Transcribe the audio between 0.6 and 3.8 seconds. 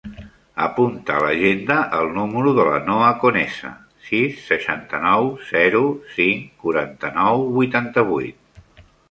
Apunta a l'agenda el número de la Noha Conesa: